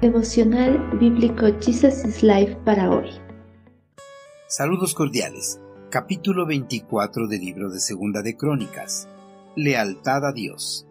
[0.00, 3.10] Devocional Bíblico Jesus is Life para hoy.
[4.48, 5.60] Saludos cordiales.
[5.90, 9.08] Capítulo 24 del libro de Segunda de Crónicas.
[9.56, 10.86] Lealtad a Dios.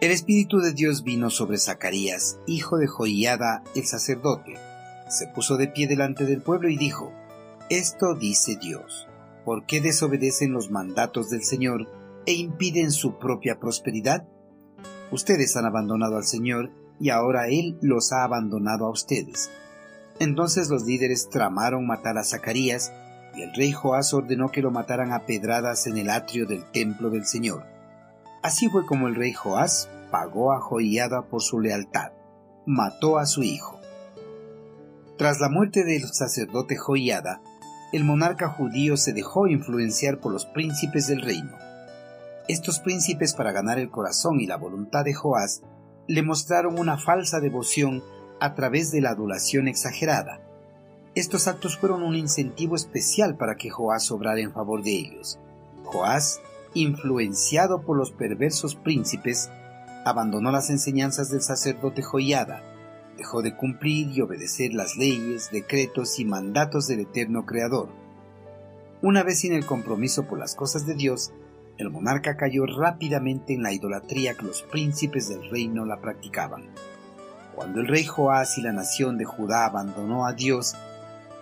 [0.00, 4.54] El Espíritu de Dios vino sobre Zacarías, hijo de Joiada, el sacerdote.
[5.08, 7.12] Se puso de pie delante del pueblo y dijo,
[7.70, 9.08] Esto dice Dios,
[9.44, 11.88] ¿por qué desobedecen los mandatos del Señor
[12.26, 14.26] e impiden su propia prosperidad?
[15.10, 16.70] Ustedes han abandonado al Señor
[17.00, 19.50] y ahora Él los ha abandonado a ustedes.
[20.18, 22.92] Entonces los líderes tramaron matar a Zacarías,
[23.34, 27.10] y el rey Joás ordenó que lo mataran a pedradas en el atrio del templo
[27.10, 27.64] del Señor.
[28.42, 32.12] Así fue como el rey Joás pagó a Joiada por su lealtad.
[32.66, 33.78] Mató a su hijo.
[35.16, 37.40] Tras la muerte del sacerdote Joiada,
[37.92, 41.56] el monarca judío se dejó influenciar por los príncipes del reino.
[42.50, 45.62] Estos príncipes, para ganar el corazón y la voluntad de Joás,
[46.08, 48.02] le mostraron una falsa devoción
[48.40, 50.40] a través de la adulación exagerada.
[51.14, 55.38] Estos actos fueron un incentivo especial para que Joás obrara en favor de ellos.
[55.84, 56.40] Joás,
[56.74, 59.48] influenciado por los perversos príncipes,
[60.04, 62.64] abandonó las enseñanzas del sacerdote Joiada,
[63.16, 67.90] dejó de cumplir y obedecer las leyes, decretos y mandatos del eterno Creador.
[69.02, 71.32] Una vez sin el compromiso por las cosas de Dios,
[71.80, 76.64] el monarca cayó rápidamente en la idolatría que los príncipes del reino la practicaban.
[77.54, 80.76] Cuando el rey Joás y la nación de Judá abandonó a Dios,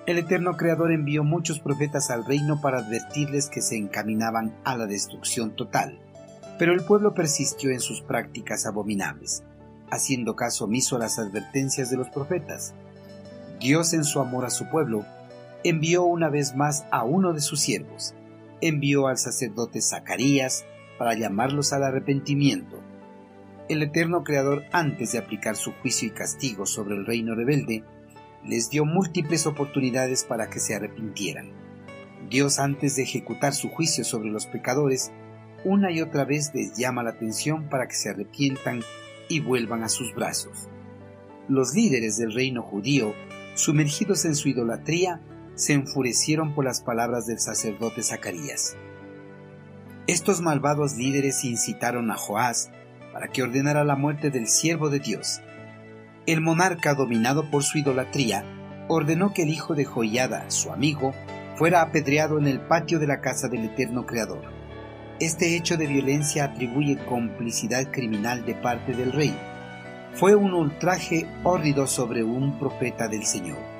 [0.06, 4.86] el eterno Creador envió muchos profetas al reino para advertirles que se encaminaban a la
[4.86, 5.98] destrucción total.
[6.58, 9.42] Pero el pueblo persistió en sus prácticas abominables,
[9.90, 12.74] haciendo caso omiso a las advertencias de los profetas.
[13.60, 15.04] Dios en su amor a su pueblo
[15.64, 18.14] envió una vez más a uno de sus siervos,
[18.60, 20.64] envió al sacerdote Zacarías
[20.98, 22.82] para llamarlos al arrepentimiento.
[23.68, 27.84] El eterno Creador, antes de aplicar su juicio y castigo sobre el reino rebelde,
[28.44, 31.52] les dio múltiples oportunidades para que se arrepintieran.
[32.30, 35.12] Dios, antes de ejecutar su juicio sobre los pecadores,
[35.64, 38.80] una y otra vez les llama la atención para que se arrepientan
[39.28, 40.68] y vuelvan a sus brazos.
[41.48, 43.14] Los líderes del reino judío,
[43.54, 45.20] sumergidos en su idolatría,
[45.58, 48.76] se enfurecieron por las palabras del sacerdote Zacarías.
[50.06, 52.70] Estos malvados líderes incitaron a Joás
[53.12, 55.40] para que ordenara la muerte del siervo de Dios.
[56.26, 58.44] El monarca, dominado por su idolatría,
[58.86, 61.12] ordenó que el hijo de Joiada, su amigo,
[61.56, 64.44] fuera apedreado en el patio de la casa del eterno Creador.
[65.18, 69.36] Este hecho de violencia atribuye complicidad criminal de parte del rey.
[70.14, 73.77] Fue un ultraje hórrido sobre un profeta del Señor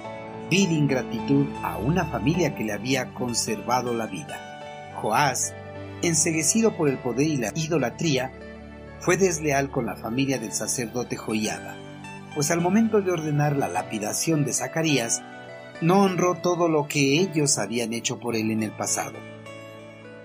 [0.51, 4.93] vil ingratitud a una familia que le había conservado la vida.
[4.97, 5.55] Joás,
[6.03, 8.33] enseguecido por el poder y la idolatría,
[9.01, 11.77] fue desleal con la familia del sacerdote Joiada,
[12.35, 15.23] pues al momento de ordenar la lapidación de Zacarías,
[15.81, 19.19] no honró todo lo que ellos habían hecho por él en el pasado.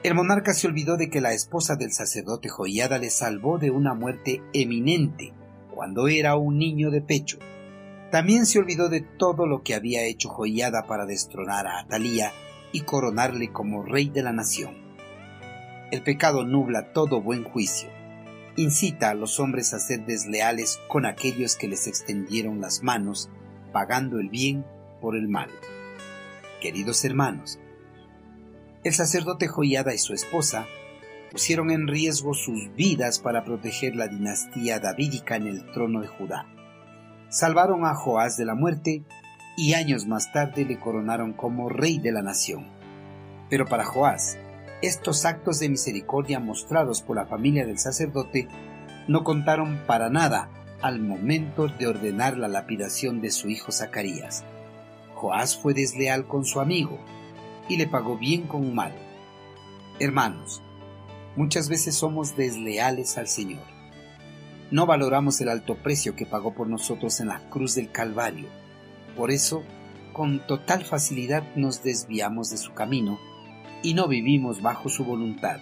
[0.03, 3.93] El monarca se olvidó de que la esposa del sacerdote Joiada le salvó de una
[3.93, 5.31] muerte eminente
[5.73, 7.37] cuando era un niño de pecho
[8.13, 12.31] también se olvidó de todo lo que había hecho Joiada para destronar a Atalía
[12.71, 14.75] y coronarle como rey de la nación.
[15.89, 17.89] El pecado nubla todo buen juicio,
[18.55, 23.31] incita a los hombres a ser desleales con aquellos que les extendieron las manos,
[23.71, 24.63] pagando el bien
[25.01, 25.49] por el mal.
[26.61, 27.57] Queridos hermanos,
[28.83, 30.67] el sacerdote Joiada y su esposa
[31.31, 36.52] pusieron en riesgo sus vidas para proteger la dinastía davídica en el trono de Judá
[37.33, 39.03] salvaron a Joás de la muerte
[39.57, 42.67] y años más tarde le coronaron como rey de la nación.
[43.49, 44.37] Pero para Joás,
[44.83, 48.47] estos actos de misericordia mostrados por la familia del sacerdote
[49.07, 50.49] no contaron para nada
[50.83, 54.43] al momento de ordenar la lapidación de su hijo Zacarías.
[55.15, 56.99] Joás fue desleal con su amigo
[57.67, 58.93] y le pagó bien con mal.
[59.99, 60.61] Hermanos,
[61.35, 63.72] muchas veces somos desleales al Señor
[64.73, 68.47] no valoramos el alto precio que pagó por nosotros en la cruz del Calvario.
[69.15, 69.61] Por eso,
[70.13, 73.19] con total facilidad nos desviamos de su camino
[73.83, 75.59] y no vivimos bajo su voluntad.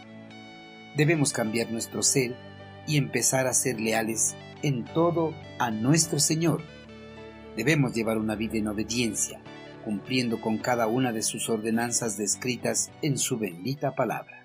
[0.96, 2.38] Debemos cambiar nuestro ser
[2.88, 6.64] y empezar a ser leales en todo a nuestro Señor.
[7.58, 9.42] Debemos llevar una vida en obediencia,
[9.84, 14.41] cumpliendo con cada una de sus ordenanzas descritas en su bendita palabra.